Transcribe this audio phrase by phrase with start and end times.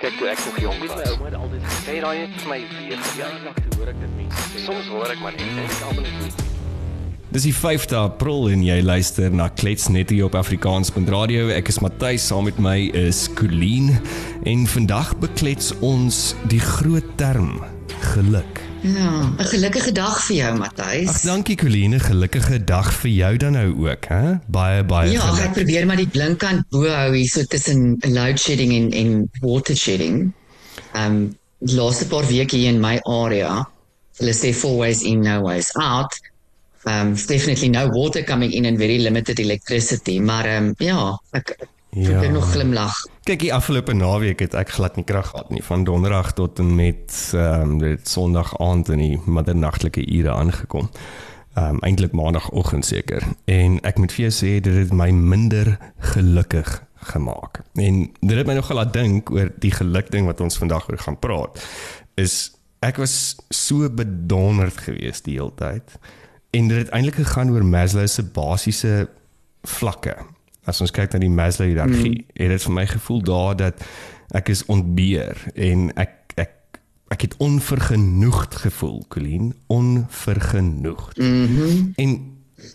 [0.00, 0.94] Kyk toe ek nog jonk was.
[0.96, 3.98] My ouma het altyd gesê, daai het vir my weer ja, nog te hoor ek
[4.00, 4.62] dit mense sê.
[4.64, 6.46] Soms hoor ek maar net en ek almal net
[7.30, 11.52] Dis die 5de April en jy luister na Klets net hier op Afrikaans.radio.
[11.52, 13.92] Ek is Matthys, saam met my is Colleen
[14.48, 17.60] en vandag beklets ons die groot term
[18.08, 18.69] geluk.
[18.82, 21.08] Ja, 'n gelukkige dag vir jou, Matthys.
[21.08, 24.34] Ag dankie Colleen, 'n gelukkige dag vir jou dan nou ook, hè?
[24.46, 25.52] Baie baie Ja, ag, ek geluk.
[25.52, 30.32] probeer maar die blinkkant bo hou hier so tussen load shedding en en water shedding.
[30.94, 33.68] Um die laaste paar weke hier in my area,
[34.18, 36.12] hulle sê four ways in, no ways out.
[36.84, 41.68] Um definitely no water coming in and very limited electricity, maar um ja, ek ek
[41.90, 42.10] Ja.
[42.10, 43.06] probeer nog glimlag.
[43.22, 46.74] Kyk, die afgelope naweek het ek glad nie krag gehad nie, van donderdag tot en
[46.74, 50.90] met ehm um, dit sonderdag aand in die middernagtelike ure aangekom.
[51.54, 53.26] Ehm um, eintlik maandagooggend seker.
[53.44, 55.78] En ek moet vir jou sê dit het my minder
[56.14, 56.78] gelukkig
[57.10, 57.62] gemaak.
[57.74, 60.98] En dit het my nogal laat dink oor die geluk ding wat ons vandag oor
[60.98, 61.58] gaan praat.
[62.14, 65.98] Is ek was so bedonderd geweest die hele tyd.
[66.50, 69.08] En dit het eintlik gegaan oor Maslow se basiese
[69.62, 70.16] vlakke.
[70.70, 72.34] As ons kyk na die Maslow hiërargie, mm.
[72.38, 73.84] het dit vir my gevoel daar dat
[74.38, 76.52] ek is ontbeer en ek ek
[77.10, 81.18] ek het onvergenoegd gevoel, Colleen, onvergenoegd.
[81.18, 81.56] Mhm.
[81.56, 82.20] Mm en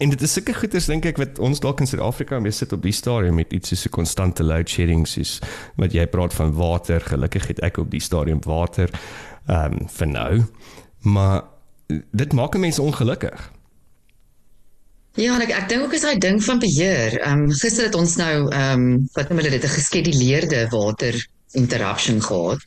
[0.02, 2.81] en dit is sulke goeders dink ek wat ons dalk in Suid-Afrika mee sit op
[2.81, 5.39] die stadium met iets soos 'n konstante load shedding soos
[5.77, 7.02] wat jy praat van water.
[7.02, 8.89] Gelukkig het ek op die stadium water
[9.47, 10.43] ehm um, vir nou.
[11.02, 11.43] Maar
[12.11, 13.52] dit maak mense ongelukkig.
[15.16, 17.13] Ja, ek ek dink ook is daai ding van beheer.
[17.21, 21.16] Ehm um, gister het ons nou ehm um, wat noem hulle dit 'n geskeduleerde water
[21.55, 22.59] interruption gehad.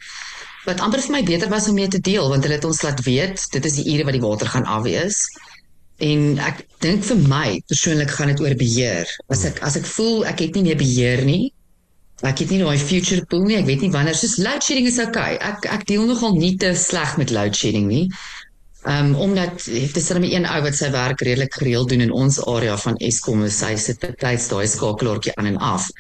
[0.64, 3.04] Wat amper vir my beter was om mee te deel want hulle het ons laat
[3.04, 5.28] weet dit is die ure wat die water gaan afwees.
[6.00, 9.06] En ek dink vir my persoonlik gaan dit oor beheer.
[9.28, 11.52] As ek as ek voel ek het nie meer beheer nie.
[12.24, 13.60] Ek het nie daai future pool nie.
[13.60, 15.36] Ek weet nie wanneer soos load shedding is okay.
[15.36, 18.08] Ek ek deel nogal nie te sleg met load shedding nie.
[18.88, 22.00] Ehm um, omdat dit is dan 'n een ou wat sy werk redelik gereeld doen
[22.00, 25.90] in ons area van Eskom, is sy sit tyds daai skakelaartjie aan en af.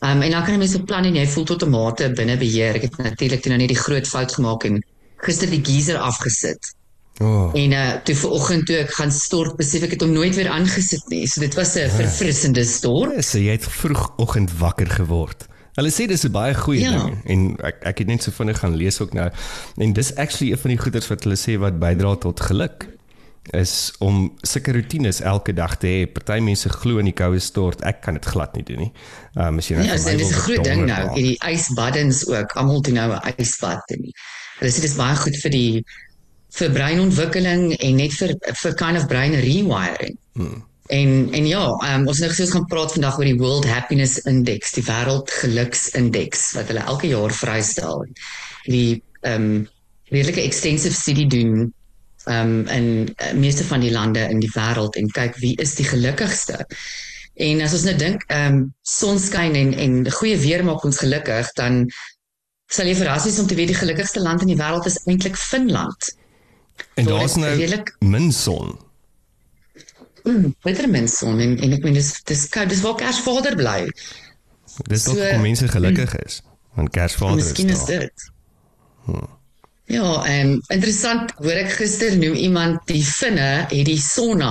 [0.00, 2.36] Ehm um, en dan kan jy mense beplan en jy voel tot 'n mate binne
[2.36, 2.74] beheer.
[2.74, 4.82] Ek het natuurlik toe nou net die groot fout gemaak en
[5.16, 6.74] gister die geyser afgesit.
[7.18, 7.50] Oh.
[7.54, 11.06] En uh toe vanoggend toe ek gaan stort, besef ek het hom nooit weer aangesit
[11.08, 11.26] nie.
[11.26, 13.14] So dit was 'n verfrissende stort.
[13.14, 15.46] Ja, so jy het vroegoggend wakker geword.
[15.76, 16.90] Hulle sê dis 'n baie goeie Ja.
[17.04, 19.30] ding en ek ek het net so vinnig gaan lees ook nou
[19.78, 22.88] en dis actually een van die goeders wat hulle sê wat bydra tot geluk
[23.52, 26.06] is om sulke rotines elke dag te hê.
[26.12, 27.80] Party mense glo in die koue stort.
[27.86, 28.92] Ek kan dit glad nie doen nie.
[29.36, 31.04] Ehm um, as jy nou Ja, so, dis 'n groot ding nou.
[31.06, 31.14] maak.
[31.14, 32.56] Hierdie ysbaddens ook.
[32.56, 34.10] Almal doen nou 'n ysbad en
[34.58, 35.84] hulle sê dis baie goed vir die
[36.56, 40.16] vir breinontwikkeling en net vir vir kind of brain rewiring.
[40.34, 40.62] Hmm.
[40.86, 43.66] En en ja, um, ons het nou gesê ons gaan praat vandag oor die World
[43.66, 48.06] Happiness Index, die wêreld geluksindeks wat hulle elke jaar vrystel.
[48.66, 49.64] Die ehm um,
[50.14, 51.72] redelike extensive studie doen
[52.26, 55.74] ehm um, in uh, meeste van die lande in die wêreld en kyk wie is
[55.74, 56.66] die gelukkigste.
[57.34, 61.52] En as ons nou dink, ehm um, sonskyn en en goeie weer maak ons gelukkig,
[61.58, 61.84] dan
[62.70, 65.36] sal jy verras wees om te weet die gelukkigste land in die wêreld is eintlik
[65.38, 66.14] Finland.
[66.94, 68.85] En daar's nou redelik- min son.
[70.26, 73.84] Mm, beter menson en en ek meen dis dis koud, dis waar Kersvader bly.
[74.90, 76.40] Dis So- hoekom mense gelukkig is.
[76.74, 78.00] Want Kersvader is Miskien is daar.
[78.00, 78.30] dit.
[79.86, 84.50] Ja, en interessant hoor ek gister noem iemand die Finne het die sauna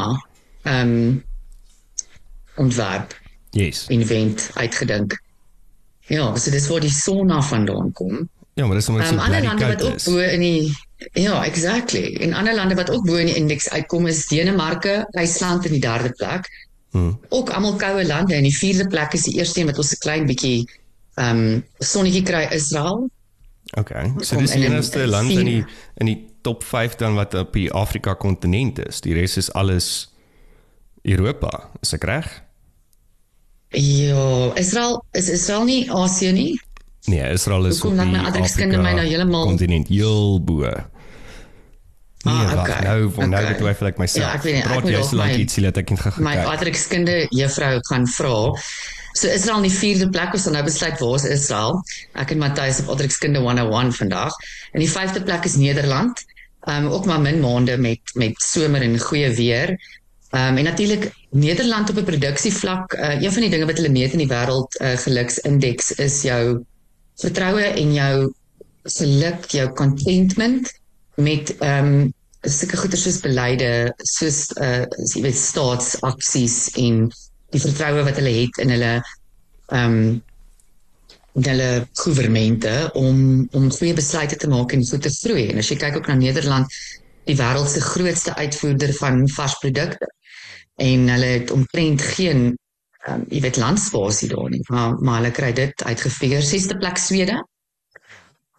[0.63, 1.23] ehm um,
[2.55, 3.13] ontwerp
[3.51, 3.85] Yes.
[3.91, 5.17] invent uitgedink.
[6.07, 8.29] Ja, so dis waar die sauna vandaan kom.
[8.53, 10.39] Ja, maar dis Ehm dit um, so ander bly lande wat koud ook bo in
[10.39, 10.77] die
[11.13, 12.15] ja, exactly.
[12.15, 15.81] En ander lande wat ook bo in die indeks uitkom is Denemarke, IJsland in die
[15.81, 16.49] derde plek.
[16.91, 17.19] Hmm.
[17.29, 19.97] Ook almal koue lande en die vierde plek is die eerste een wat ons 'n
[19.99, 20.69] klein bietjie
[21.15, 23.09] ehm um, sonnetjie kry Israel.
[23.73, 24.13] Okay.
[24.19, 27.71] So dis die enigste land in die in die top 5 dan wat op die
[27.71, 29.01] Afrika kontinent is.
[29.01, 30.13] Die res is alles
[31.01, 31.69] Europa.
[31.81, 32.43] Is ek reg?
[33.69, 36.61] Ja, Israel is Israel nie Asië nie.
[37.05, 40.69] Nee, Israel is Hoekom op die my nou kontinent heel bo.
[42.25, 43.53] Nee, Ah, okay, nou nou okay.
[43.53, 44.25] betwyfel ek myself.
[44.25, 46.13] Ja, ek weet nie, ek Praat jy so lank my- ietsie dat ek nie gaan
[46.23, 46.45] My kyk.
[46.51, 48.37] aardrykskunde juffrou gaan vra.
[49.13, 51.83] So Israel in die vierde plek ons sal nou besluit waar is Israel.
[52.15, 54.33] Ek en Matthys op aardrykskunde 101 vandag.
[54.73, 56.23] In die vyfde plek is Nederland.
[56.67, 59.69] Ehm um, ook maar min maande met met somer en goeie weer.
[60.31, 63.89] Ehm um, en natuurlik Nederland op 'n produksievlak, uh, een van die dinge wat hulle
[63.89, 66.63] meet in die wêreld uh, geluksindeks is jou
[67.21, 68.33] vertroue en jou
[68.83, 70.73] geluk, jou contentment
[71.15, 72.13] met ehm um,
[72.45, 73.69] sulke goeie soos beleide,
[74.05, 77.07] soos uh jy weet staatsaksies en
[77.55, 78.93] die vertroue wat hulle het in hulle
[79.73, 80.23] ehm um,
[81.35, 85.49] hulle goewermente om om goeie besluite te maak en so te groei.
[85.51, 86.77] En as jy kyk ook na Nederland,
[87.27, 90.07] die wêreld se grootste uitvoerder van varsprodukte.
[90.75, 92.45] En hulle het omtrent geen
[93.05, 96.97] ehm um, jy weet landspasie daar nie, maar maar hulle kry dit uitgefigure sesde plek
[96.97, 97.41] Swede.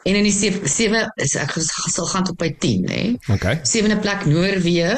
[0.07, 3.03] En in die 7 is ek sal gaan tot by 10, hè.
[3.35, 3.59] Okay.
[3.67, 4.95] Sewende plek Noorwe.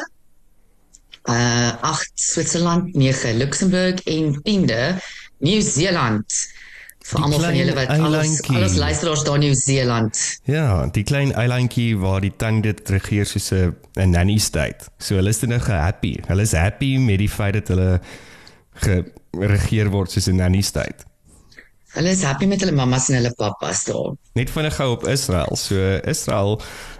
[1.28, 4.82] Uh 8 Switserland, 9 Luxemburg en 10de
[5.44, 6.36] Nieu-Seeland.
[7.08, 10.22] Vir Die almal van julle wat alles alles luisteraars daar Nieu-Seeland.
[10.44, 14.92] Ja, die klein eilandjie waar die tang dit regeer soos 'n nanny state.
[14.98, 16.18] So hulle is nou happy.
[16.28, 18.00] Hulle is happy met die feit dat hulle
[18.84, 21.07] geregeer word soos 'n nanny state.
[21.94, 24.12] Hulle is happy met hulle mammas en hulle pappas daar.
[24.36, 25.56] Net vinnig gou op Israel.
[25.56, 26.58] So Israel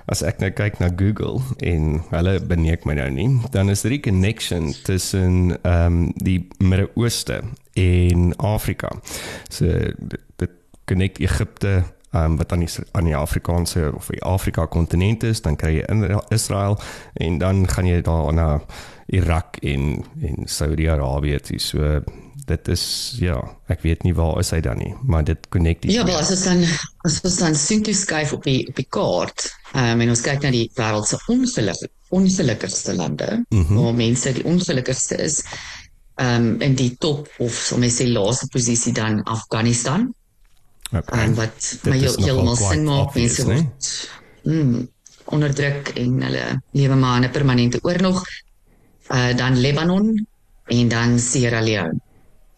[0.08, 3.99] as ek nou kyk na Google en hulle beneek my nou nie, dan is dit
[3.99, 7.43] die connection tussen ehm um, die Midde-Ooste
[7.76, 8.94] en Afrika.
[9.52, 10.25] So dit,
[10.88, 11.82] connect Egipte
[12.17, 15.85] um, wat aan die aan die Afrikaanse of die Afrika kontinent is, dan kry jy
[15.93, 16.79] in Israel
[17.20, 18.49] en dan gaan jy daar na
[19.06, 21.61] Irak en en Saudi-Arabië toe.
[21.61, 22.00] So
[22.48, 22.82] dit is
[23.20, 23.36] ja,
[23.72, 26.32] ek weet nie waar is hy dan nie, maar dit connect die Ja, wel as
[26.34, 26.64] ons dan
[27.08, 30.44] as ons dan soontoe skuif op die op die kaart, ehm um, en ons kyk
[30.44, 33.76] na die wêreld se ongelukkig ongelukkigste lande, mm -hmm.
[33.76, 35.42] waar mense die ongelukkigste is,
[36.16, 40.08] ehm um, in die top of sal mens sê laaste posisie dan Afghanistan.
[40.92, 41.24] okay.
[41.24, 43.88] en wat Dit my heeltemal sin maak mense word
[44.48, 44.88] mm,
[45.36, 48.22] onderdruk en hulle lewe maar in 'n permanente oorlog
[49.12, 50.26] uh, dan Lebanon
[50.66, 52.00] en dan Sierra Leone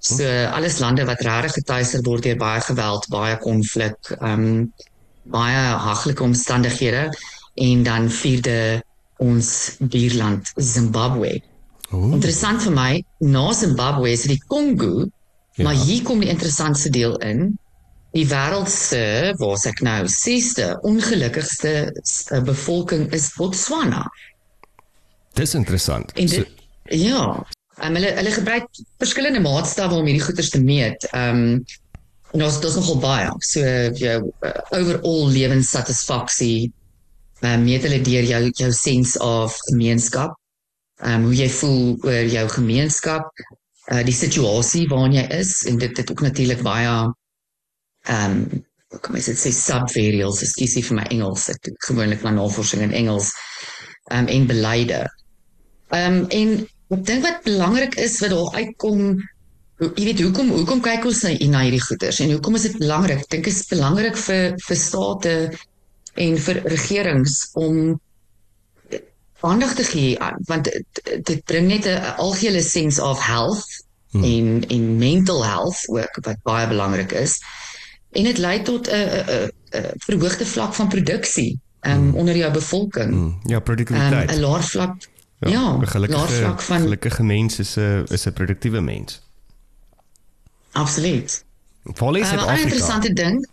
[0.00, 0.24] so
[0.56, 4.72] alles lande wat regtig getuister word deur baie geweld baie konflik um,
[5.24, 7.08] baie haglike omstandighede
[7.54, 8.82] en dan vierde
[9.20, 11.40] ons buurland Zimbabwe
[11.92, 15.08] Ooh, Interessant vir my, na Zimbabwe is dit die Kongo,
[15.58, 15.64] Ja.
[15.66, 17.58] maar hier kom die interessantste deel in.
[18.14, 24.04] Die wêreld se, waar ek nou, sesde ongelukkigste uh, bevolking is Botswana.
[25.34, 26.12] dis interessant.
[26.12, 26.48] En So, dit
[27.02, 27.42] ja,
[27.86, 31.06] um, hulle hulle gebruik verskillende maatstawwe om hierdie goeters te meet.
[31.12, 31.62] Ehm um,
[32.30, 33.30] ons dis nogal baie.
[33.42, 33.62] So
[33.98, 36.70] jou uh, overall lewenssatisfaksie
[37.42, 40.36] um, meet hulle deur jou jou sense of gemeenskap.
[41.02, 43.44] Ehm um, hoe jy voel oor jou gemeenskap,
[43.90, 48.98] uh, die situasie waarin jy is en dit het ook natuurlik baie ehm um, hoe
[48.98, 51.44] kom ek dit sê subvariables, ekskuusie vir my Engels.
[51.52, 53.30] Ek doen gewoonlik maar navorsing in Engels.
[54.10, 55.00] Ehm um, en beleide.
[55.94, 56.54] Ehm um, en
[56.90, 59.20] ek dink wat belangrik is wat daar uitkom
[59.80, 63.22] jy weet hoekom hoekom kyk ons na, na hierdie goeders en hoekom is dit belangrik?
[63.24, 65.34] Ek dink dit is belangrik vir vir state
[66.20, 67.76] en vir regerings om
[69.40, 73.64] aandag te gee aan want dit, dit bring net 'n algehele sense of health
[74.12, 74.24] hmm.
[74.24, 77.40] en en mental health ook wat baie belangrik is.
[78.12, 79.48] En dit lei tot 'n 'n
[79.80, 82.14] 'n verhoogde vlak van produksie um, hmm.
[82.14, 83.10] onder jou bevolking.
[83.10, 84.30] mm, ja, Um, produktiwiteit.
[84.30, 84.96] 'n laer vlak
[85.40, 89.20] ja, 'n laer gelukkige van gelukkige mens is 'n is 'n produktiewe mens.
[90.72, 91.44] absoluut.
[91.84, 92.62] Val is Um, 'n ander Suid-Afrika.
[92.62, 93.48] interessante ding.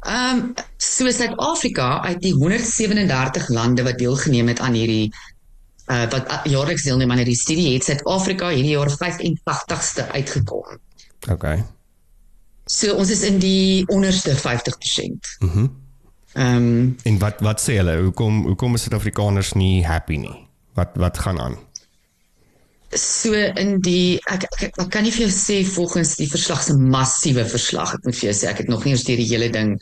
[0.00, 5.12] Ehm um, so Suid-Afrika uit die 137 lande wat deelgeneem het aan hierdie
[5.88, 10.78] uh wat jaarliks deelneem aan hierdie studie het Suid-Afrika hierdie jaar 85ste uitgekom.
[11.30, 11.64] Okay.
[12.64, 15.36] So ons is in die onderste 50%.
[15.38, 15.66] Mhm.
[16.32, 18.00] Ehm um, En wat wat sê hulle?
[18.02, 20.47] Hoekom hoekom is Suid-Afrikaners nie happy nie?
[20.78, 21.56] Wat wat gaan aan?
[22.96, 26.76] so in die ek, ek ek kan nie vir jou sê volgens die verslag se
[26.78, 29.50] massiewe verslag ek moet vir jou sê ek het nog nie eens deur die hele
[29.52, 29.74] ding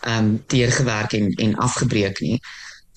[0.00, 2.40] ehm um, deurgewerk en en afgebreek nie.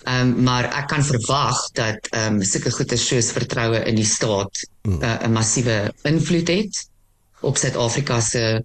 [0.08, 4.08] Ehm um, maar ek kan verwag dat ehm um, sulke goeie soos vertroue in die
[4.08, 6.84] staat uh, 'n massiewe invloed het
[7.42, 8.64] op Suid-Afrika se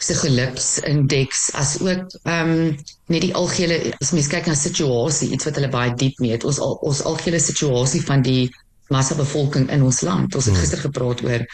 [0.00, 2.78] se geluksindeks as ook ehm um,
[3.12, 6.60] net die algehele as mens kyk na situasie iets wat hulle baie diep meet ons
[6.64, 8.48] al, ons algehele situasie van die
[8.90, 10.34] massa bevolking in ons land.
[10.34, 11.44] Ons het gister gepraat oor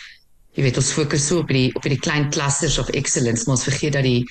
[0.57, 3.67] jy weet ons fokus so op die op die klein clusters of excellence, maar ons
[3.67, 4.23] vergeet dat die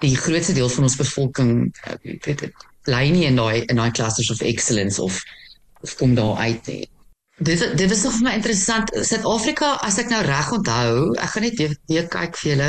[0.00, 1.52] die grootste deel van ons bevolking
[1.84, 5.20] eh, weet dit bly nie in daai in daai clusters of excellence of
[5.84, 6.82] of kom daar uit nie.
[7.44, 8.90] Dit dit was nog vir my interessant.
[8.94, 12.68] Suid-Afrika, as ek nou reg onthou, ek gaan net weer, weer kyk vir julle.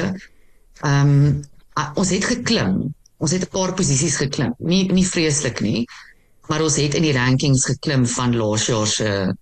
[0.81, 1.43] Ehm um,
[1.95, 2.93] ons het geklim.
[3.17, 4.53] Ons het 'n paar posisies geklim.
[4.57, 5.85] Nie nie vreeslik nie,
[6.47, 9.35] maar ons het in die rankings geklim van laas jaar se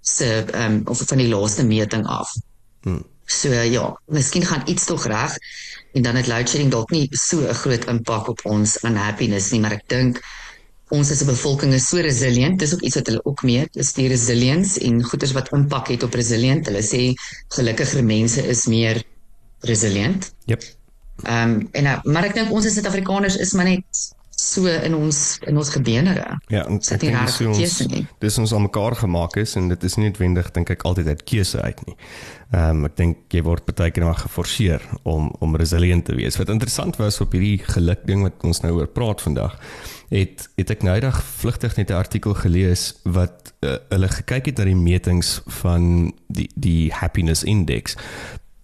[0.00, 2.32] se ehm um, of van die laaste meting af.
[2.82, 3.04] Hmm.
[3.26, 5.36] So ja, miskien gaan iets tog reg
[5.92, 9.60] en dan het load shedding dalk nie so 'n groot impak op ons unhappiness nie,
[9.60, 10.20] maar ek dink
[10.88, 12.58] ons as 'n bevolking is so resilient.
[12.58, 16.02] Dis ook iets wat hulle ook meet, is die resilience en goeders wat impak het
[16.02, 16.66] op resilient.
[16.66, 17.14] Hulle sê
[17.48, 19.02] gelukkiger mense is meer
[19.60, 20.34] resilient.
[20.44, 20.62] Jep.
[21.22, 24.04] Ehm um, en uh, maar ek dink ons as Suid-Afrikaners is maar net
[24.36, 26.36] so in ons in ons gebeenere.
[26.52, 28.02] Ja, en regtig dis hoe keuse ons nie.
[28.20, 31.24] dis ons aan mekaar gemaak is en dit is nie noodwendig dink ek altyd uit
[31.24, 31.96] keuse uit nie.
[32.52, 36.36] Ehm um, ek dink jy word baie keer maar geforseer om om resilient te wees.
[36.36, 39.56] Wat interessant was op hierdie geluk ding wat ons nou oor praat vandag,
[40.12, 44.58] het het ek nou eendag vlugtig net 'n artikel gelees wat uh, hulle gekyk het
[44.58, 47.96] na die metings van die die happiness index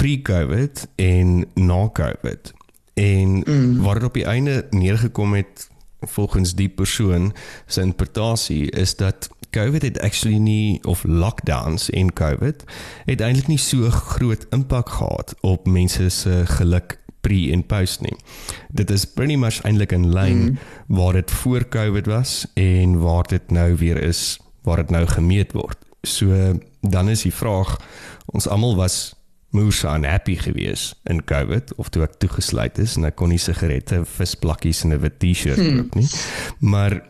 [0.02, 2.52] pre-COVID en na COVID.
[2.94, 3.82] En mm.
[3.82, 7.34] waar dit op die einde neergekom het volgens die persoon
[7.66, 12.64] se interpretasie is dat COVID het actually nie of lockdowns en COVID
[13.04, 18.16] het eintlik nie so groot impak gehad op mense se geluk pre en post nie.
[18.74, 20.58] Dit is pretty much eintlik in lyn mm.
[20.86, 25.52] waar dit voor COVID was en waar dit nou weer is waar dit nou gemeet
[25.52, 25.78] word.
[26.02, 27.76] So dan is die vraag
[28.26, 29.14] ons almal was
[29.52, 34.02] moes unhappy gewees in COVID of toe ek toegesluit is en ek kon nie sigarette,
[34.16, 36.08] visplakkies en 'n wit T-shirt koop nie.
[36.60, 37.02] Maar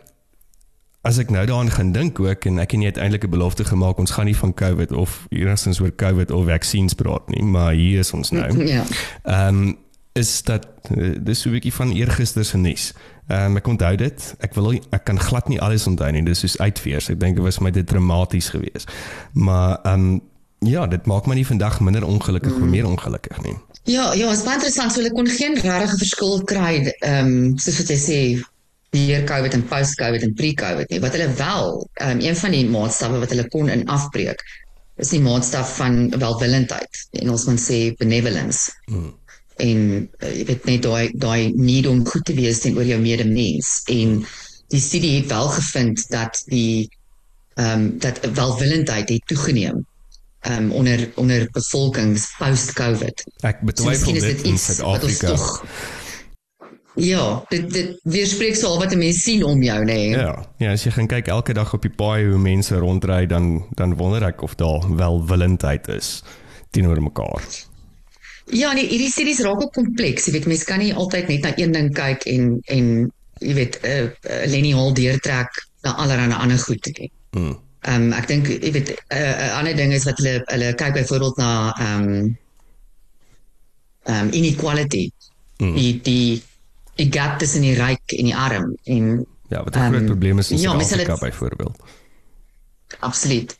[1.03, 3.97] as ek nou daaraan gaan dink ook en ek het nie uiteindelik 'n belofte gemaak
[3.97, 7.99] ons gaan nie van COVID of enigstens oor COVID of vaksines praat nie, maar hier
[7.99, 8.51] is ons nou.
[8.73, 8.83] Ja.
[9.23, 9.77] Ehm um,
[10.13, 12.93] is dat uh, dis so 'n bietjie van eergister se nuus.
[13.27, 14.35] Ehm um, ek onthou dit.
[14.39, 16.23] Ek wil ek kan glad nie alles onthou nie.
[16.23, 17.09] Dis soos uitveers.
[17.09, 18.91] Ek dink dit was my dit dramaties geweest.
[19.33, 20.21] Maar ehm um,
[20.65, 22.63] ja, dit maak my nie vandag minder ongelukkig mm.
[22.63, 23.55] of meer ongelukkig nie.
[23.83, 24.93] Ja, ja, dit is baie interessant.
[24.93, 28.19] So hulle kon geen regte verskil kry ehm um, soos wat jy sê
[28.93, 31.01] hier COVID en post-COVID en pre-COVID nie.
[31.03, 34.43] Wat hulle wel, ehm um, een van die maatstawwe wat hulle kon in afbreek
[35.01, 37.03] is die maatstaf van welwillendheid.
[37.19, 38.71] En ons moet sê benevolence.
[38.85, 39.11] Mm.
[39.67, 43.81] En uh, jy weet net daai daai need om goed te wees teenoor jou medemens
[43.91, 44.21] en
[44.73, 46.87] die studie het wel gevind dat die
[47.59, 49.83] ehm um, dat welwillendheid het toegeneem
[50.49, 53.23] um, onder onder bevolkings post COVID.
[53.41, 55.35] Ek betwyfel so dit in Suid-Afrika.
[56.95, 59.85] Ja, dit dit weerspreek so al wat 'n mens sien om jou, nê.
[59.85, 60.09] Nee.
[60.09, 63.65] Ja, ja, as jy gaan kyk elke dag op die paai hoe mense rondry dan
[63.71, 66.23] dan wonder ek of daar welwillendheid is
[66.69, 67.41] teenoor mekaar.
[68.45, 70.25] Ja, nee, hierdie studies raak ook kompleks.
[70.25, 73.79] Jy weet, mense kan nie altyd net na een ding kyk en en jy weet,
[73.81, 77.11] 'n uh, uh, Lenny Hall deurtrek na allerlei ander goed nie.
[77.31, 77.62] Hmm.
[77.83, 80.71] Ehm um, ek dink jy weet 'n uh, uh, ander ding is wat hulle hulle
[80.79, 82.37] kyk byvoorbeeld na ehm um,
[84.03, 85.11] ehm um, inequality.
[85.57, 85.75] Mm.
[85.75, 86.43] Die die
[86.95, 90.39] die gap tussen die ryk en die arm en ja, wat 'n groot um, probleem
[90.39, 91.83] is in ja, Suid-Afrika byvoorbeeld.
[92.99, 93.57] Absoluut.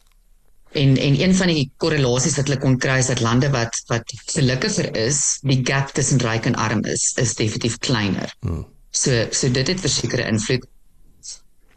[0.71, 4.13] En en een van die korrelasies wat hulle kon kry is dat lande wat wat
[4.25, 8.33] gelukkiger is, die gap tussen ryk en arm is is definitief kleiner.
[8.39, 8.65] Mm.
[8.91, 10.65] So so dit het versekerde invloed.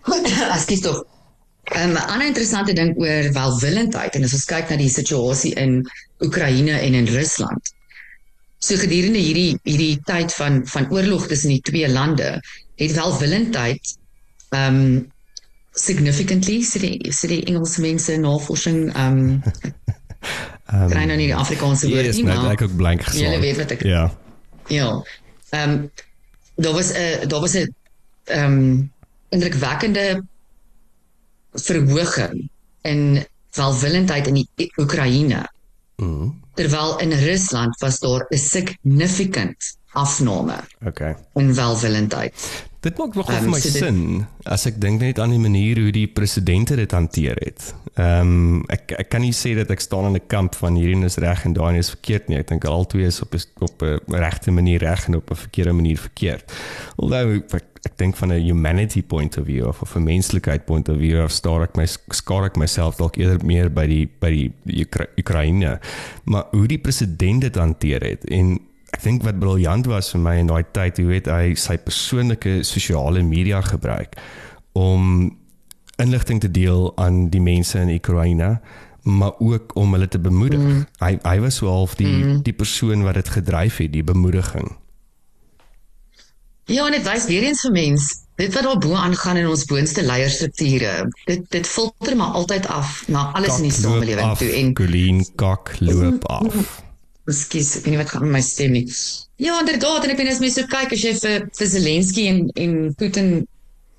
[0.56, 1.04] Askies tog
[1.74, 5.80] 'n um, ander interessante ding oor welwillendheid en as ons kyk na die situasie in
[6.22, 7.72] Oekraïne en in Rusland.
[8.58, 12.40] So gedurende hierdie hierdie tyd van van oorlog tussen die twee lande,
[12.76, 13.96] het welwillendheid
[14.54, 15.10] um
[15.76, 19.18] significantly sê die sê die Engelse mense navorsing um
[20.72, 23.36] um kry nou nie die Afrikaanse woord nie, maar ek ook blank geslaan.
[23.36, 24.06] Jy weet wat ek Ja.
[24.70, 24.88] Ja.
[25.50, 25.90] Um
[26.56, 27.74] daar was 'n daar was 'n
[28.38, 28.90] um
[29.34, 30.22] indrukwekkende
[31.62, 32.48] verhoging
[32.82, 35.46] in welwillendheid in die Oekraïne.
[35.96, 36.34] Mm.
[36.54, 40.60] Terwyl in Rusland was daar 'n significant afname.
[40.86, 41.14] Okay.
[41.34, 42.64] In welwillendheid.
[42.86, 45.40] Dit maak nog um, vir my so sin dit, as ek dink net aan die
[45.42, 47.72] manier hoe die presidente dit hanteer het.
[47.96, 51.08] Ehm um, ek ek kan nie sê dat ek staan aan 'n kamp van hierdie
[51.08, 52.38] is reg en daai is verkeerd nie.
[52.38, 53.34] Ek dink albei is op
[53.64, 56.52] op 'n regte manier reg en op 'n verkeerde manier verkeerd.
[56.96, 60.88] Alhoewel ek, ek dink van 'n humanity point of view of of 'n menslikheid point
[60.88, 64.30] of view of staar ek my skaar ek myself dalk eerder meer by die by
[64.30, 65.80] die, die Ukra Oekraïne.
[66.24, 68.60] Maar hoe die president dit hanteer het en
[68.96, 72.62] ek dink wat briljant was vir my in daai tyd, hoe het hy sy persoonlike
[72.64, 74.16] sosiale media gebruik
[74.76, 75.30] om
[76.00, 78.56] inligting te deel aan die mense in Oekraïne
[79.06, 80.58] maar ook om hulle te bemoedig.
[80.58, 80.86] Mm.
[80.98, 82.40] Hy hy was so half die mm.
[82.42, 84.72] die persoon wat dit gedryf het, die bemoediging.
[86.66, 89.62] Ja, en dit wys weer eens vir mens, dit wat daar bo aangaan in ons
[89.70, 94.50] boonste leierstrukture, dit dit filter maar altyd af na alles kak in die samelewing toe
[94.58, 96.82] en Colleen kak loop af.
[97.26, 98.86] Ekskuus, ek weet nie wat gaan met my stem nie.
[99.42, 102.46] Ja, inderdaad, en ek weet as mense so kyk as jy vir, vir Zelensky en
[102.54, 103.30] en Putin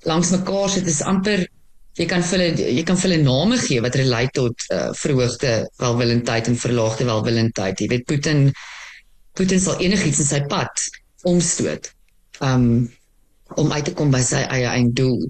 [0.08, 1.44] langs mekaar sit, is amper
[1.98, 5.52] jy kan vir hulle jy kan vir hulle name gee wat relate tot uh, verhoogde
[5.82, 7.82] welwillendheid en verlaagde welwillendheid.
[7.82, 8.44] Jy weet Putin
[9.38, 10.88] Putin sal enigiets in sy pad
[11.28, 11.90] omstoot.
[12.44, 12.88] Um
[13.56, 15.22] om uit te kom by sy eie einddoel.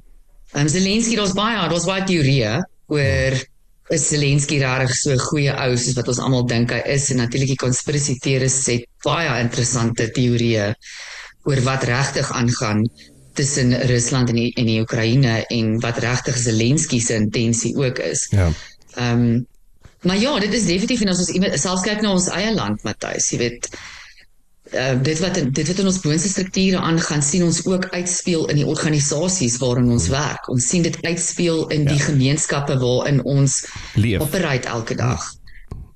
[0.58, 2.56] Um Zelensky, daar's baie, daar's baie teorieë
[2.90, 3.36] oor
[3.94, 7.22] is Zelensky regtig so 'n goeie ou soos wat ons almal dink hy is en
[7.22, 10.74] natuurlik die conspiracy theorists het baie interessante teorieë
[11.48, 12.84] oor wat regtig aangaan
[13.34, 18.26] tussen Rusland en die, en die Oekraïne en wat regtig Zelensky se intensie ook is.
[18.30, 18.50] Ja.
[18.96, 19.46] Ehm um,
[20.02, 23.32] maar ja, dit is definitief en as ons selfs kyk na ons eie land, Matthys,
[23.32, 23.66] jy weet
[24.72, 28.56] uh, dit wat dit wat in ons boonste strukture aangaan, sien ons ook uitspeel in
[28.56, 30.48] die organisasies waarin ons werk.
[30.48, 34.20] Ons sien dit uitspeel in die gemeenskappe waarin ons Leef.
[34.20, 35.22] operate elke dag.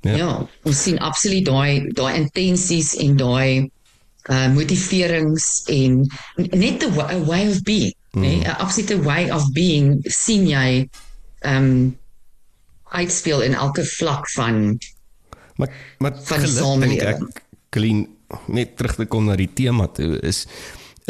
[0.02, 0.10] Ja.
[0.10, 3.70] Ja, ja ons sien absoluut daai daai intensies en daai
[4.30, 6.02] uh motiverings en
[6.36, 8.20] net 'n wa- a way of being, mm.
[8.20, 10.88] nee, 'n absolute way of being sien jy
[11.46, 11.96] um
[12.92, 14.78] uitspeel in elke vlak van
[15.56, 18.08] Maar maar Van geluk dink ek samelewing.
[18.46, 20.46] Net terug te kom na die tema toe is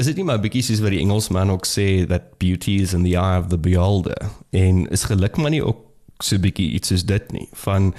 [0.00, 3.05] is dit nie maar bietjie soos wat die Engelsman ook sê that beauty is in
[3.05, 5.85] the eye of the beholder en is geluk maar nie ook
[6.25, 7.93] so bietjie iets soos dit nie van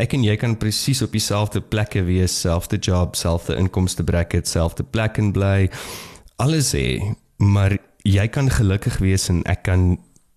[0.00, 4.84] ek en jy kan presies op dieselfde plekke wees, selfde job, selfde inkomste bracket, selfde
[4.84, 5.68] plek en bly
[6.42, 7.00] alles hê,
[7.40, 9.96] maar jy kan gelukkig wees en ek kan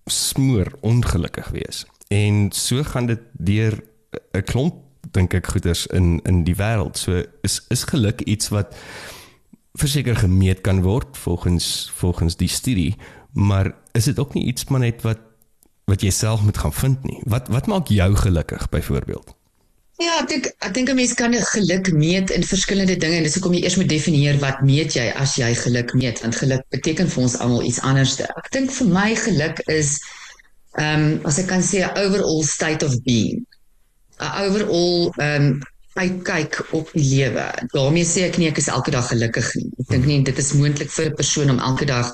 [0.09, 1.83] smoor ongelukkig wees.
[2.09, 3.75] En so gaan dit deur
[4.33, 6.98] 'n klomp dink ek goeders in in die wêreld.
[6.98, 8.75] So is is geluk iets wat
[9.79, 12.96] verseker gemeet kan word volgens volgens die studie,
[13.34, 15.20] maar is dit ook nie iets maar net wat
[15.89, 17.20] wat jy self moet gaan vind nie.
[17.25, 19.36] Wat wat maak jou gelukkig byvoorbeeld?
[20.00, 23.36] Ja, ek dink ek dink 'n mens kan geluk meet in verskillende dinge en dis
[23.36, 27.10] hoekom jy eers moet definieer wat meet jy as jy geluk meet want geluk beteken
[27.10, 28.15] vir ons almal iets anders.
[28.22, 30.00] Ek dink vir my geluk is
[30.79, 33.44] ehm um, as ek kan sê overall state of being.
[34.19, 35.59] 'n Overall um,
[35.99, 37.45] uitkyk op die lewe.
[37.73, 39.69] Daarmee sê ek nie ek is elke dag gelukkig nie.
[39.79, 42.11] Ek dink nie dit is moontlik vir 'n persoon om elke dag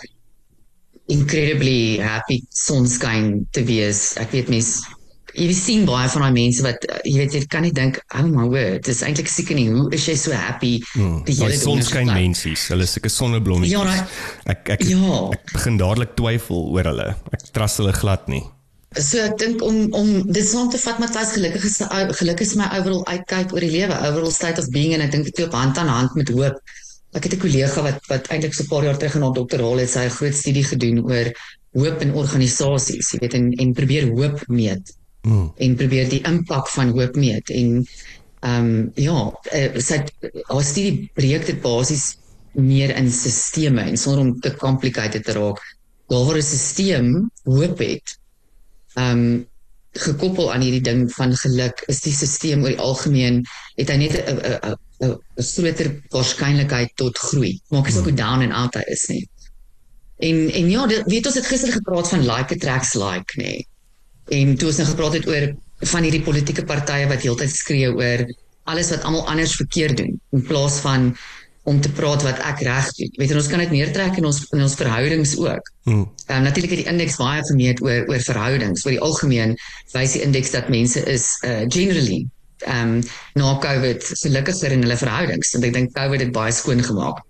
[1.07, 4.15] incredibly happy sonskyn te wees.
[4.17, 4.81] Ek weet mense
[5.35, 8.23] jy sien baie van daai mense wat uh, jy weet jy kan nie dink oh
[8.23, 12.07] my word dis eintlik sickening hoe is jy so happy Hmm, die hele is sonskyn
[12.07, 13.75] mensies, hulle is sulke sonneblommetjies.
[13.75, 15.29] Ja, daai- ek ek Ja.
[15.35, 17.09] ek begin dadelik twyfel oor hulle.
[17.35, 18.45] Ek trust hulle glad nie.
[19.01, 21.77] So ek dink om om dit saam te vat Matthys gelukkig is
[22.19, 25.29] gelukkig is my overall uitkyk oor die lewe overall state of being en ek dink
[25.29, 26.59] dit loop hand aan hand met hoop.
[27.15, 29.79] Ek het 'n kollega wat wat eintlik so 'n paar jaar terug in haar doktoraal
[29.83, 31.31] het sy 'n groot studie gedoen oor
[31.75, 34.95] hoop in organisasies jy weet en en probeer hoop meet.
[35.25, 35.51] Mm.
[35.57, 37.49] en probeer die impak van hoop meet.
[37.49, 37.87] En
[38.39, 40.03] ehm um, ja uh, sy
[40.47, 42.17] haar studie breek dit basies
[42.53, 45.59] meer in sisteme en sonder om te complicated te raak.
[46.07, 48.17] Daar waar 'n stelsel hoop het
[48.99, 49.45] um,
[49.95, 53.43] gekoppel aan hierdie ding van geluk is die stelsel oor die algemeen
[53.79, 54.75] het hy net 'n 'n
[55.07, 57.59] 'n 'n groter waarskynlikheid tot groei.
[57.69, 59.23] Maak nie saak hoe down en out hy is nie.
[60.19, 63.43] En en ja dit, weet ons het gister gepraat van like attracts like nê.
[63.43, 63.67] Nee.
[64.39, 65.55] En toe ons nou gepraat het oor
[65.91, 68.25] van hierdie politieke partye wat heeltyd skree oor
[68.63, 71.11] alles wat almal anders verkeerd doen in plaas van
[71.65, 73.09] om te praat wat ek reg doen.
[73.17, 75.71] Weet jy ons kan dit neertrek in ons in ons verhoudings ook.
[75.89, 76.05] Hmm.
[76.27, 78.85] Ehm um, natuurlik het die indeks baie gemeet oor oor verhoudings.
[78.85, 79.55] Oor die algemeen
[79.93, 82.25] wys die indeks dat mense is uh generally
[82.65, 82.99] ehm um,
[83.33, 85.53] na COVID gelukkiger in hulle verhoudings.
[85.57, 87.23] En ek dink COVID het baie skoon gemaak.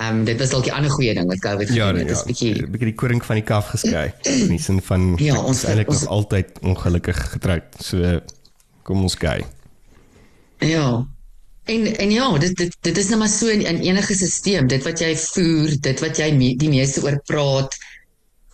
[0.00, 2.08] Ehm um, dit was dalk die ander goeie ding wat COVID Ja, gedoen ja, het.
[2.14, 4.08] Dis bietjie bietjie die koring van die kalf geskei.
[4.24, 7.70] In die sin van Ja, ons- is eintlik ons- nog altyd ongelukkig getroud.
[7.78, 8.18] So
[8.82, 9.46] kom ons kyk.
[10.58, 11.06] Ja.
[11.70, 14.84] En en ja, dit dit dit is nou maar so in, in enige stelsel, dit
[14.86, 17.76] wat jy voer, dit wat jy me, die meeste oor praat,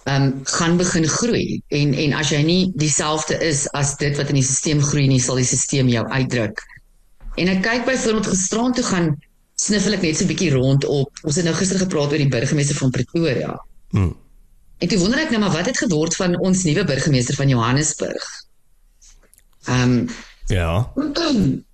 [0.07, 1.61] ehm um, gaan begin groei.
[1.69, 5.23] En en as jy nie dieselfde is as dit wat in die stelsel groei nie,
[5.23, 6.61] sal die stelsel jou uitdruk.
[7.41, 9.09] En ek kyk byvoorbeeld gisteraan toe gaan
[9.57, 11.11] sniffel ek net so 'n bietjie rond op.
[11.23, 13.57] Ons het nou gister gepraat oor die burgemeester van Pretoria.
[13.91, 14.15] Hmm.
[14.79, 18.25] En toe wonder ek nou maar wat het geword van ons nuwe burgemeester van Johannesburg.
[19.65, 20.09] Ehm um,
[20.47, 20.93] Ja.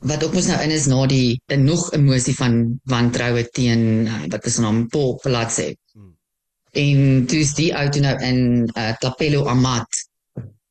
[0.00, 4.24] wat ook mos nou in is na die 'n nog emosie van wantroue teen uh,
[4.28, 5.76] wat is naam Paul Platse.
[6.72, 9.88] En dis die ou toe nou in uh, Tapelo Amat.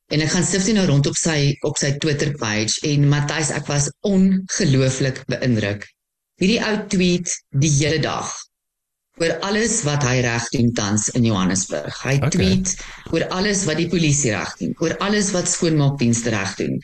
[0.10, 3.52] En ek gaan sif toe nou rond op sy op sy Twitter page en Matthys
[3.52, 5.86] ek was ongelooflik beïndruk.
[6.40, 8.32] Hierdie ou tweet die hele dag
[9.20, 12.02] oor alles wat hy reg doen tans in Johannesburg.
[12.02, 12.30] Hy okay.
[12.34, 12.74] tweet
[13.12, 16.80] oor alles wat die polisie reg doen, oor alles wat skoonmaakdienste reg doen.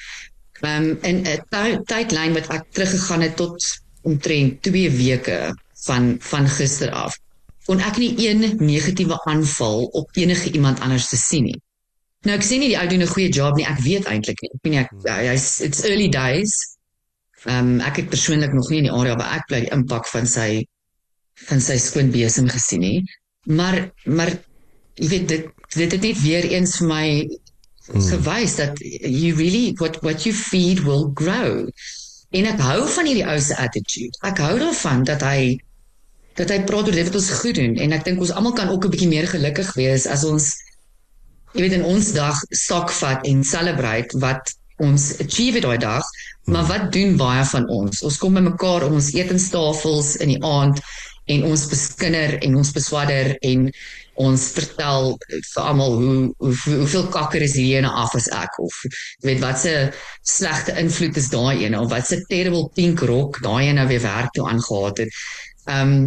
[0.63, 3.59] Um, in 'n ty- tydlyn wat ek teruggegaan het tot
[4.01, 5.53] omtrent 2 weke
[5.85, 7.17] van van gister af.
[7.65, 11.61] Kon ek nie een negatiewe aanval op enige iemand anders te sien nie.
[12.25, 14.49] Nou ek sê nie die ou doen 'n goeie job nie, ek weet eintlik nie.
[14.53, 14.91] Ek weet nie ek
[15.27, 16.77] hy's it's early days.
[17.45, 20.07] Ehm um, ek het persoonlik nog nie in die area waar ek bly die impak
[20.07, 20.65] van sy
[21.49, 23.03] van sy skoon besem gesien nie.
[23.45, 24.31] Maar maar
[24.95, 27.05] jy weet dit dit het net weer eens vir my
[27.93, 31.67] gewys dat you really what what you feed will grow.
[32.35, 34.17] En ek hou van hierdie ou se attitude.
[34.27, 35.59] Ek hou daarvan dat hy
[36.35, 38.69] dat hy praat oor dit wat ons goed doen en ek dink ons almal kan
[38.69, 40.51] ook 'n bietjie meer gelukkig wees as ons
[41.55, 44.51] jy weet in ons dag stok vat en celebrate wat
[44.83, 46.03] ons achieve daai dag,
[46.51, 48.01] maar wat doen baie van ons?
[48.03, 50.81] Ons kom bymekaar om ons etenstafels in die aand
[51.31, 53.69] en ons beskinder en ons beswadder en
[54.15, 58.81] ons vertel vir almal hoe, hoe hoeveel kakker is hierdie ene af as ek of
[59.27, 59.73] weet wat se
[60.35, 64.31] slegte invloed is daai ene of wat se terrible pink rock daai ene weer werk
[64.35, 65.25] toe aangehaat het.
[65.65, 66.05] Ehm um,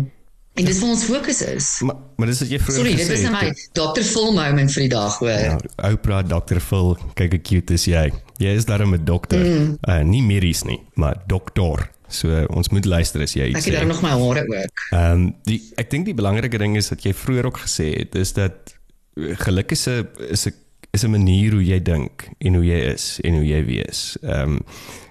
[0.59, 1.68] en dis waar ons fokus is.
[1.87, 4.03] Maar maar dis wat jy vroeër Sorry, gesê dit is nou my Dr.
[4.03, 5.31] Phil moment vir die dag hoor.
[5.31, 5.59] Ja,
[5.92, 6.59] Oprah, Dr.
[6.61, 8.09] Phil, kyk hoe cute is jy.
[8.42, 9.38] Jy is darem 'n dokter.
[9.38, 9.79] Mm.
[9.83, 11.88] Uh, nie medies nie, maar dokter.
[12.09, 13.79] So uh, ons moet luister as jy iets Ek het sê.
[13.79, 14.85] daar nog my hare ook.
[14.92, 18.14] Ehm um, die ek dink die belangrike ding is wat jy vroeër ook gesê het
[18.16, 18.75] is dat
[19.16, 20.55] eh, geluk is 'n is 'n
[20.92, 24.16] is 'n manier hoe jy dink en hoe jy is en hoe jy wees.
[24.23, 24.61] Ehm um,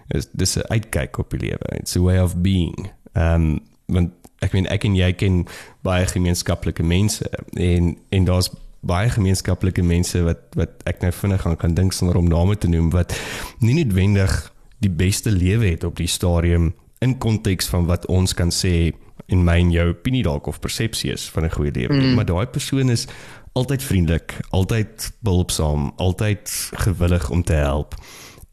[0.10, 1.78] is dis 'n uitkyk op die lewe.
[1.80, 2.90] It's a way of being.
[3.14, 5.45] Ehm um, want ek meen ek en jy ken
[5.82, 8.52] baie gemeenskaplike mense en en daar's
[8.88, 12.69] baie gemeenskaplike mense wat wat ek nou vinnig aan kan dink sonder om name te
[12.69, 13.15] noem wat
[13.60, 18.54] nie noodwendig die beste lewe het op die stadium in konteks van wat ons kan
[18.54, 18.93] sê
[19.28, 21.93] en my en jou opinie dalk of persepsie is van 'n goeie lewe.
[21.93, 22.13] Mm.
[22.15, 23.08] Maar daai persoon is
[23.54, 27.95] altyd vriendelik, altyd behulpsaam, altyd gewillig om te help.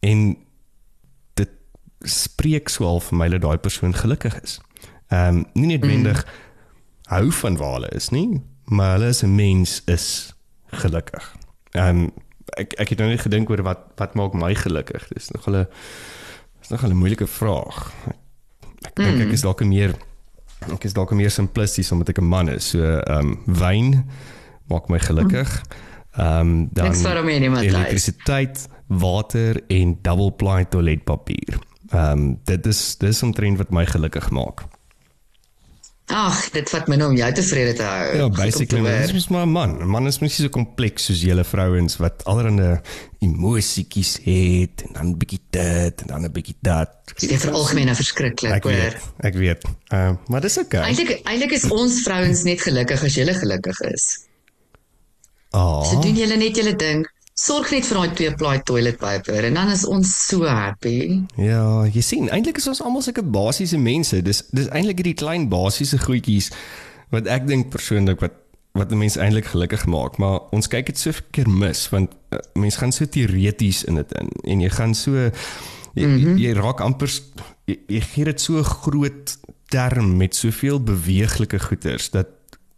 [0.01, 0.37] En
[1.35, 1.51] dit
[2.01, 4.61] spreek swaal vir my dat daai persoon gelukkig is.
[5.09, 6.31] Ehm um, nie noodwendig mm.
[7.13, 10.35] hou van waar hulle is nie, maar hulle as 'n mens is
[10.67, 11.35] gelukkig.
[11.71, 12.13] Ehm um,
[12.59, 15.09] ek ek het nou net gedink oor wat wat maak my gelukkig.
[15.09, 15.67] Dis nog 'n
[16.63, 17.93] is nog 'n moeilike vraag.
[18.87, 19.95] Ek dink ek is dalk meer
[20.73, 22.69] ek is dalk meer simplisties omdat ek 'n man is.
[22.69, 24.11] So ehm um, wyn
[24.69, 25.63] maak my gelukkig.
[26.17, 27.73] Ehm um, dan vir hom nie, Matthys.
[27.73, 31.59] elektrisiteit, water en double ply toiletpapier.
[31.91, 34.65] Ehm um, dit is dis omtrent wat my gelukkig maak.
[36.13, 38.17] Ag, dit vat my nou om jou tevrede te hou.
[38.17, 39.07] Ja, basically, hoor.
[39.07, 39.79] dit is maar 'n man.
[39.81, 42.81] 'n Man is mens nie so kompleks soos julle vrouens wat allerlei
[43.21, 46.91] emosietjies het en dan 'n bietjie dit en dan 'n bietjie dat.
[47.19, 48.73] Dit is algemeen nou verskriklik, Ek hoor.
[48.73, 49.65] weet, ek weet.
[49.89, 50.83] Ehm uh, maar dis okay.
[50.85, 54.27] Eintlik eintlik is ons vrouens net gelukkig as jy gelukkig is.
[55.51, 57.07] Ah, So doen julle net julle ding.
[57.35, 61.25] Sorg net vir daai twee ply toilet paper en dan is ons so happy.
[61.35, 64.21] ja, jy sien, eintlik is ons almal sulke basiese mense.
[64.23, 66.53] Dis dis eintlik hierdie klein basiese goedjies
[67.11, 68.39] wat ek dink persoonlik wat
[68.79, 72.39] wat 'n mens eintlik gelukkig maak, maar ons kyk dit so keer mis want uh,
[72.55, 76.39] mense gaan so teoreties in dit in en jy gaan so jy, mm -hmm.
[76.39, 77.11] jy raak amper
[77.67, 79.39] jy, jy gee dit so groot
[79.71, 82.29] term met soveel beweeglike goeters dat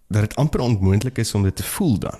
[0.08, 2.18] dat dit amper onmoontlik is om dit te voel dan.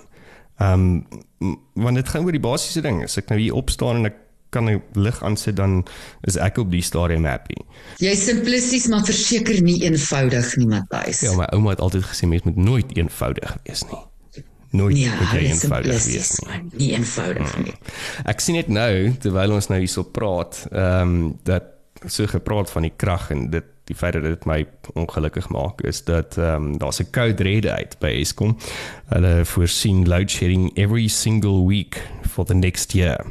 [0.57, 1.25] Ehm um,
[1.73, 3.03] want dit gaan oor die basiese ding.
[3.05, 5.85] As ek nou hier opstaan en ek kan 'n lig aansit dan
[6.23, 7.57] is ek op die stadium happy.
[7.99, 11.21] Jy's simplisties maar verseker nie eenvoudig nie, Matthys.
[11.21, 14.03] Ja, my ouma het altyd gesê mens moet nooit eenvoudig wees nie.
[14.71, 16.61] Nooit moet jy is eenvoudig wees nie.
[16.71, 17.73] nie eenvoudig nie.
[18.25, 21.73] Ek sien net nou terwyl ons nou hierso praat, ehm um, dat
[22.05, 26.03] so gepraat van die krag en dit die feit dat dit my ongelukkig maak is
[26.03, 28.57] dat ehm um, daar's 'n code red uit by Eskom.
[29.05, 33.25] Hulle voorsien load shedding every single week for the next year.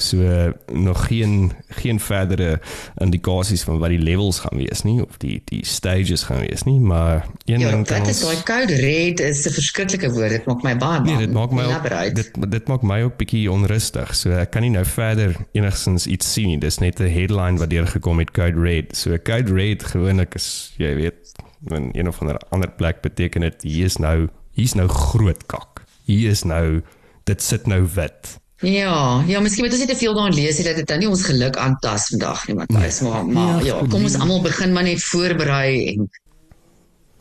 [0.00, 2.60] So nog geen geen verdere
[2.96, 6.80] indikasies van wat die levels gaan wees nie of die die stages gaan wees nie,
[6.80, 10.30] maar een Ja, ding kan wat is ons daai code red is 'n verskriklike woord.
[10.30, 11.18] Dit maak my baie Nee, bang.
[11.26, 14.14] dit maak my ook, dit dit maak my ook bietjie onrustig.
[14.14, 16.58] So ek kan nie nou verder enigstens iets sien nie.
[16.58, 18.96] Dis net 'n headline wat deur gekom het Code Red.
[18.96, 21.32] So Code Red gewoonlik is jy weet
[21.68, 25.84] in een of ander ander plek beteken dit hier is nou hier's nou groot kak.
[26.04, 26.82] Hier is nou
[27.24, 28.38] dit sit nou wit.
[28.60, 31.08] Ja, ja, miskien moet ons net te veel daarin lees hê dat dit dan nie
[31.08, 35.00] ons geluk aantas vandag nie, Matthys, maar maar ja, kom ons almal begin maar net
[35.00, 36.10] voorberei en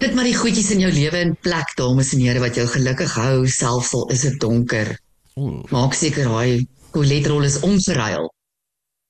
[0.03, 3.13] dit maar die goedjies in jou lewe in plek, dames en here, wat jou gelukkig
[3.19, 4.91] hou, selfs al is dit donker.
[5.35, 5.61] Hmm.
[5.71, 8.27] Maak seker daai toiletrol is omgeruil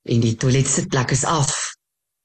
[0.10, 1.56] en die toiletsitplek is af.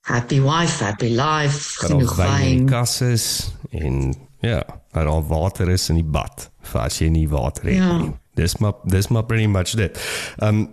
[0.05, 2.67] Happy wife, happy life, Dat genoeg wyn in die wyn.
[2.69, 3.27] kas is
[3.73, 4.12] en
[4.45, 4.61] ja,
[4.93, 7.97] dat daar water is in die bad vir as jy nie water het Ja.
[8.03, 8.12] nie.
[8.35, 10.01] Dis maar dis maar pretty much dit.
[10.38, 10.68] Um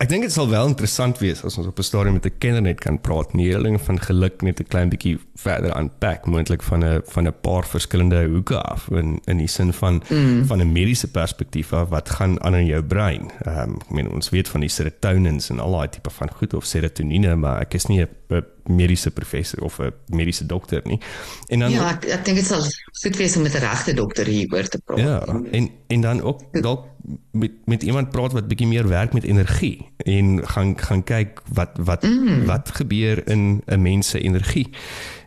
[0.00, 2.62] ek dink dit sal wel interessant wees as ons op 'n stadium met 'n kenner
[2.62, 6.62] net kan praat, nie hele ding van geluk net 'n klein bietjie verder aanpak, moontlik
[6.62, 10.46] van 'n van 'n paar verskillende hoeke af in in die sin van mm.
[10.46, 13.30] van 'n mediese perspektief af wat gaan aan in jou brein.
[13.44, 16.54] Ehm um, ek meen ons weet van die serotonins en al daai tipe van goed
[16.54, 21.00] of serotonine, maar ek is nie 'n mediese professor of 'n mediese dokter nie.
[21.48, 22.62] En dan Ja, ek ek dink dit sal
[23.02, 24.98] goed wees om met 'n regte dokter hieroor te praat.
[24.98, 26.86] Ja, en en dan ook dalk
[27.30, 31.70] met met iemand praat wat bietjie meer werk met energie en gaan gaan kyk wat
[31.74, 32.44] wat mm.
[32.46, 34.68] wat gebeur in 'n mens se energie.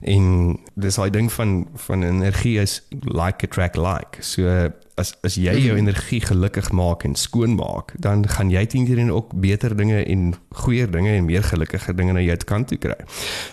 [0.02, 4.17] En dis daai ding van van energie is like attract like.
[4.19, 9.15] So as as jy jou energie gelukkig maak en skoon maak, dan gaan jy teenoor
[9.15, 12.99] ook beter dinge en goeie dinge en meer gelukkige dinge na jou kant toe kry.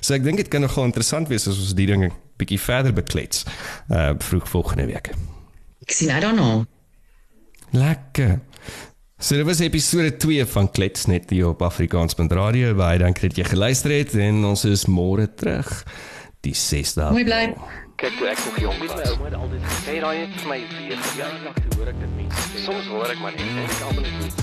[0.01, 3.45] So ek dink dit kan nogal interessant wees as ons die dinge bietjie verder beklets
[3.89, 5.11] uh vroeg volgende week.
[5.83, 6.67] Ek sien I don't know.
[7.71, 8.41] Lekker.
[9.21, 12.73] So dit was episode 2 van Klets net hier op Afrikaans.radio.
[12.75, 15.69] Baie dankie dat jy geluister het en ons is môre terug
[16.47, 17.11] die 6de.
[17.13, 17.43] Mooi bly.
[18.01, 19.11] Kyk toe ek nog jong Met my was.
[19.13, 21.03] ouma altyd gesê raai het vir my weer.
[21.21, 22.65] ja, dag toe hoor ek dit mense.
[22.65, 24.41] Soms hoor ek maar net en ek almal net